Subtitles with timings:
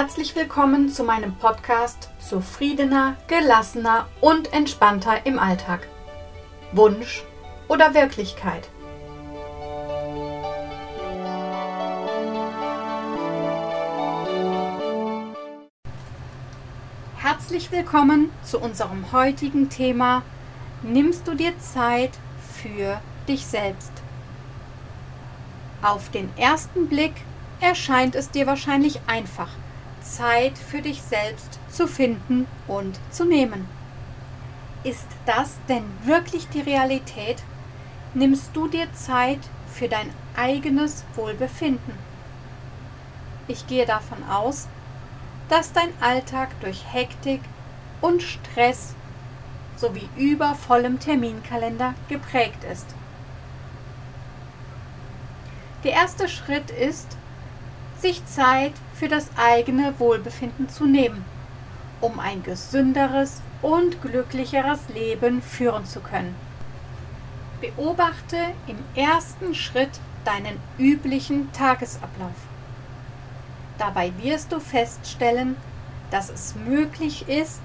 [0.00, 5.88] Herzlich willkommen zu meinem Podcast Zufriedener, gelassener und entspannter im Alltag.
[6.70, 7.24] Wunsch
[7.66, 8.68] oder Wirklichkeit?
[17.16, 20.22] Herzlich willkommen zu unserem heutigen Thema
[20.84, 22.12] Nimmst du dir Zeit
[22.54, 23.90] für dich selbst?
[25.82, 27.14] Auf den ersten Blick
[27.60, 29.50] erscheint es dir wahrscheinlich einfach,
[30.16, 33.68] Zeit für dich selbst zu finden und zu nehmen.
[34.84, 37.42] Ist das denn wirklich die Realität?
[38.14, 39.40] Nimmst du dir Zeit
[39.72, 41.92] für dein eigenes Wohlbefinden?
[43.48, 44.68] Ich gehe davon aus,
[45.48, 47.40] dass dein Alltag durch Hektik
[48.00, 48.94] und Stress
[49.76, 52.86] sowie übervollem Terminkalender geprägt ist.
[55.84, 57.16] Der erste Schritt ist,
[58.00, 61.24] sich Zeit für das eigene Wohlbefinden zu nehmen,
[62.00, 66.34] um ein gesünderes und glücklicheres Leben führen zu können.
[67.60, 69.90] Beobachte im ersten Schritt
[70.24, 72.34] deinen üblichen Tagesablauf.
[73.78, 75.56] Dabei wirst du feststellen,
[76.10, 77.60] dass es möglich ist,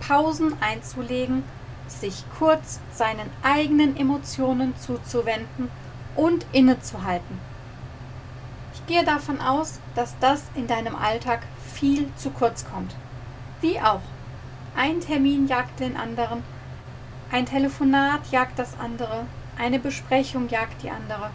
[0.00, 1.42] Pausen einzulegen,
[1.86, 5.70] sich kurz seinen eigenen Emotionen zuzuwenden
[6.16, 7.38] und innezuhalten
[8.86, 11.40] gehe davon aus, dass das in deinem Alltag
[11.74, 12.94] viel zu kurz kommt.
[13.60, 14.02] Wie auch.
[14.76, 16.42] Ein Termin jagt den anderen,
[17.30, 19.26] ein Telefonat jagt das andere,
[19.58, 21.30] eine Besprechung jagt die andere.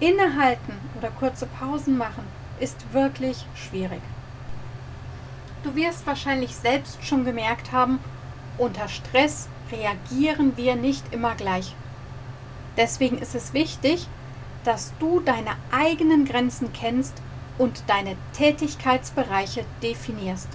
[0.00, 2.24] Innehalten oder kurze Pausen machen
[2.60, 4.02] ist wirklich schwierig.
[5.62, 7.98] Du wirst wahrscheinlich selbst schon gemerkt haben,
[8.58, 11.74] unter Stress reagieren wir nicht immer gleich.
[12.76, 14.08] Deswegen ist es wichtig,
[14.64, 17.14] dass du deine eigenen Grenzen kennst
[17.58, 20.48] und deine Tätigkeitsbereiche definierst.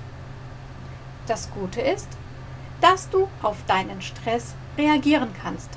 [1.27, 2.07] Das Gute ist,
[2.81, 5.69] dass du auf deinen Stress reagieren kannst.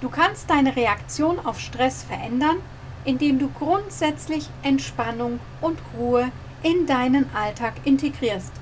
[0.00, 2.56] Du kannst deine Reaktion auf Stress verändern,
[3.04, 6.30] indem du grundsätzlich Entspannung und Ruhe
[6.62, 8.52] in deinen Alltag integrierst,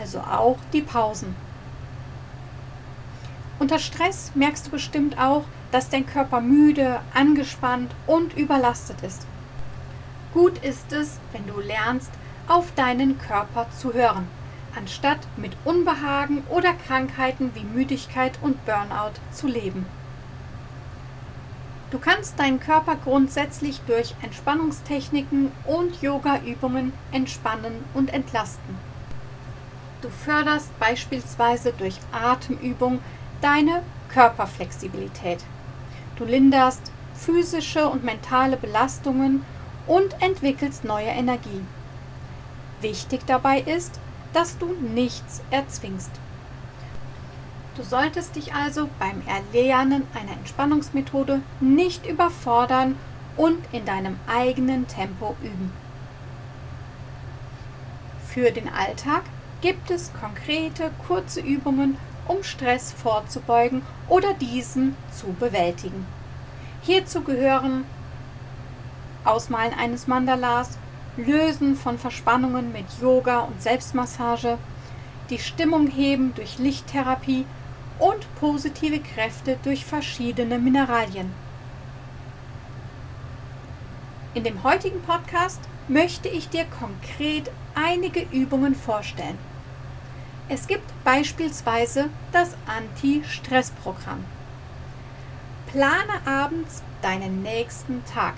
[0.00, 1.34] also auch die Pausen.
[3.58, 9.26] Unter Stress merkst du bestimmt auch, dass dein Körper müde, angespannt und überlastet ist.
[10.34, 12.10] Gut ist es, wenn du lernst,
[12.48, 14.28] auf deinen Körper zu hören,
[14.76, 19.86] anstatt mit Unbehagen oder Krankheiten wie Müdigkeit und Burnout zu leben.
[21.90, 28.76] Du kannst deinen Körper grundsätzlich durch Entspannungstechniken und Yoga-Übungen entspannen und entlasten.
[30.02, 32.98] Du förderst beispielsweise durch Atemübung
[33.40, 35.44] deine Körperflexibilität.
[36.16, 39.44] Du linderst physische und mentale Belastungen
[39.86, 41.62] und entwickelst neue Energie.
[42.80, 44.00] Wichtig dabei ist,
[44.32, 46.10] dass du nichts erzwingst.
[47.76, 52.96] Du solltest dich also beim Erlernen einer Entspannungsmethode nicht überfordern
[53.36, 55.72] und in deinem eigenen Tempo üben.
[58.26, 59.24] Für den Alltag
[59.60, 61.98] gibt es konkrete, kurze Übungen
[62.28, 66.06] um Stress vorzubeugen oder diesen zu bewältigen.
[66.82, 67.84] Hierzu gehören
[69.24, 70.78] Ausmalen eines Mandalas,
[71.16, 74.58] Lösen von Verspannungen mit Yoga und Selbstmassage,
[75.30, 77.46] die Stimmung heben durch Lichttherapie
[77.98, 81.32] und positive Kräfte durch verschiedene Mineralien.
[84.34, 89.38] In dem heutigen Podcast möchte ich dir konkret einige Übungen vorstellen.
[90.48, 94.24] Es gibt beispielsweise das Anti-Stress-Programm.
[95.72, 98.34] Plane abends deinen nächsten Tag.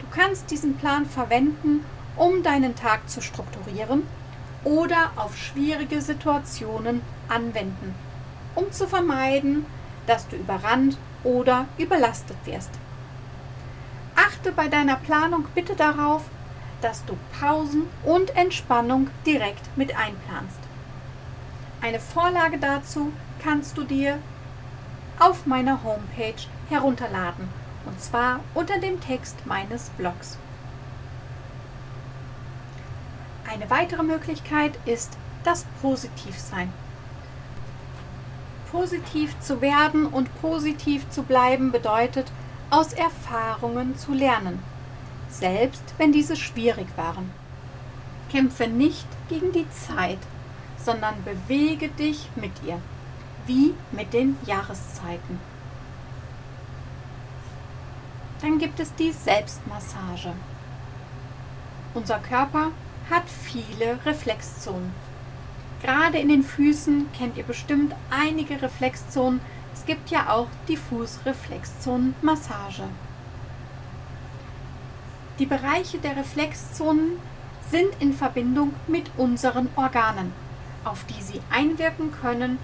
[0.00, 4.06] Du kannst diesen Plan verwenden, um deinen Tag zu strukturieren
[4.62, 7.94] oder auf schwierige Situationen anwenden,
[8.54, 9.64] um zu vermeiden,
[10.06, 12.72] dass du überrannt oder überlastet wirst.
[14.16, 16.24] Achte bei deiner Planung bitte darauf,
[16.82, 20.69] dass du Pausen und Entspannung direkt mit einplanst.
[21.82, 23.10] Eine Vorlage dazu
[23.42, 24.18] kannst du dir
[25.18, 27.48] auf meiner Homepage herunterladen
[27.86, 30.36] und zwar unter dem Text meines Blogs.
[33.50, 36.72] Eine weitere Möglichkeit ist das Positivsein.
[38.70, 42.30] Positiv zu werden und positiv zu bleiben bedeutet,
[42.68, 44.62] aus Erfahrungen zu lernen,
[45.28, 47.30] selbst wenn diese schwierig waren.
[48.30, 50.18] Kämpfe nicht gegen die Zeit,
[50.84, 52.78] sondern bewege dich mit ihr,
[53.46, 55.40] wie mit den Jahreszeiten.
[58.40, 60.32] Dann gibt es die Selbstmassage.
[61.92, 62.70] Unser Körper
[63.10, 64.92] hat viele Reflexzonen.
[65.82, 69.40] Gerade in den Füßen kennt ihr bestimmt einige Reflexzonen.
[69.74, 72.84] Es gibt ja auch die Fußreflexzonenmassage.
[75.38, 77.18] Die Bereiche der Reflexzonen
[77.70, 80.32] sind in Verbindung mit unseren Organen,
[80.84, 82.58] auf die sie einwirken können,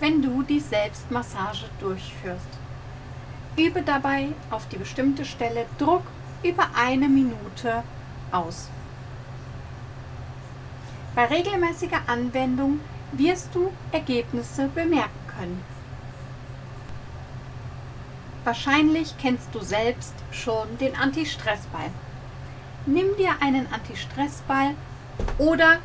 [0.00, 2.48] wenn du die Selbstmassage durchführst.
[3.56, 6.02] Übe dabei auf die bestimmte Stelle Druck
[6.42, 7.82] über eine Minute
[8.32, 8.68] aus.
[11.14, 12.80] Bei regelmäßiger Anwendung
[13.12, 15.62] wirst du Ergebnisse bemerken können.
[18.42, 21.90] Wahrscheinlich kennst du selbst schon den Anti-Stress-Ball.
[22.86, 24.74] Nimm dir einen Anti-Stress-Ball
[25.38, 25.78] oder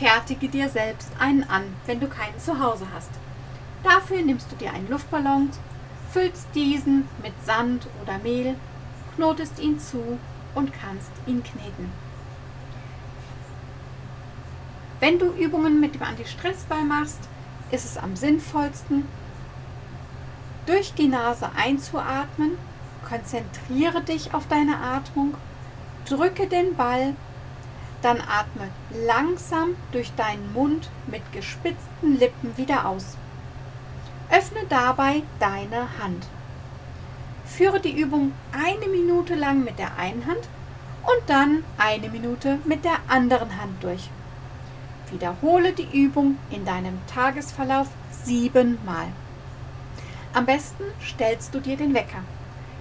[0.00, 3.10] fertige dir selbst einen an, wenn du keinen zu Hause hast.
[3.84, 5.50] Dafür nimmst du dir einen Luftballon,
[6.10, 8.56] füllst diesen mit Sand oder Mehl,
[9.14, 10.18] knotest ihn zu
[10.54, 11.92] und kannst ihn kneten.
[15.00, 17.20] Wenn du Übungen mit dem Anti-Stress-Ball machst,
[17.70, 19.06] ist es am sinnvollsten,
[20.64, 22.52] durch die Nase einzuatmen,
[23.06, 25.34] konzentriere dich auf deine Atmung,
[26.06, 27.14] drücke den Ball,
[28.02, 28.68] dann atme
[29.06, 33.16] langsam durch deinen Mund mit gespitzten Lippen wieder aus.
[34.30, 36.26] Öffne dabei deine Hand.
[37.44, 40.48] Führe die Übung eine Minute lang mit der einen Hand
[41.02, 44.08] und dann eine Minute mit der anderen Hand durch.
[45.10, 47.88] Wiederhole die Übung in deinem Tagesverlauf
[48.24, 49.08] siebenmal.
[50.32, 52.22] Am besten stellst du dir den Wecker,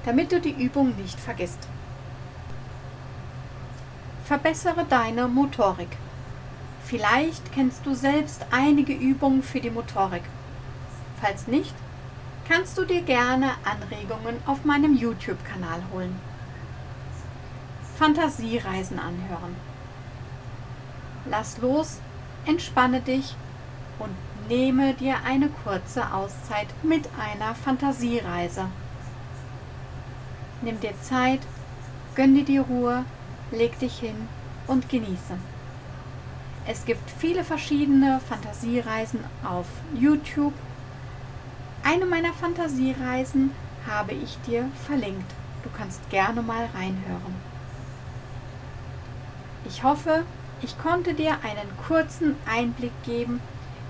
[0.05, 1.67] damit du die Übung nicht vergisst.
[4.29, 5.97] Verbessere deine Motorik.
[6.85, 10.21] Vielleicht kennst du selbst einige Übungen für die Motorik.
[11.19, 11.73] Falls nicht,
[12.47, 16.15] kannst du dir gerne Anregungen auf meinem YouTube-Kanal holen.
[17.97, 19.55] Fantasiereisen anhören.
[21.25, 21.97] Lass los
[22.45, 23.35] entspanne dich
[23.97, 24.15] und
[24.47, 28.65] nehme dir eine kurze Auszeit mit einer Fantasiereise.
[30.61, 31.39] Nimm dir Zeit,
[32.13, 33.05] gönn dir die Ruhe,
[33.51, 34.27] leg dich hin
[34.67, 35.37] und genieße.
[36.67, 39.65] Es gibt viele verschiedene Fantasiereisen auf
[39.95, 40.53] YouTube.
[41.83, 43.51] Eine meiner Fantasiereisen
[43.87, 45.31] habe ich dir verlinkt.
[45.63, 47.35] Du kannst gerne mal reinhören.
[49.65, 50.23] Ich hoffe,
[50.61, 53.41] ich konnte dir einen kurzen Einblick geben,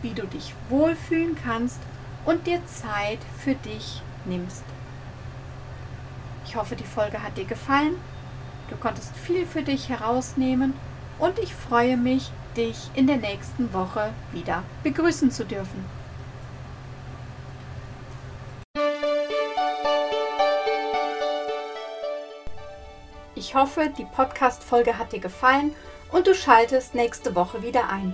[0.02, 1.80] wie du dich wohlfühlen kannst
[2.26, 4.64] und dir Zeit für dich nimmst.
[6.46, 7.96] Ich hoffe, die Folge hat dir gefallen.
[8.69, 10.74] Du konntest viel für dich herausnehmen
[11.18, 15.86] und ich freue mich, dich in der nächsten Woche wieder begrüßen zu dürfen.
[23.36, 25.74] Ich hoffe, die Podcast-Folge hat dir gefallen
[26.12, 28.13] und du schaltest nächste Woche wieder ein.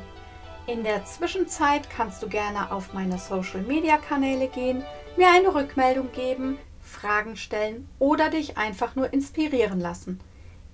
[0.68, 4.84] In der Zwischenzeit kannst du gerne auf meine Social-Media-Kanäle gehen,
[5.18, 10.20] mir eine Rückmeldung geben, Fragen stellen oder dich einfach nur inspirieren lassen.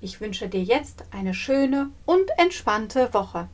[0.03, 3.49] Ich wünsche dir jetzt eine schöne und entspannte Woche.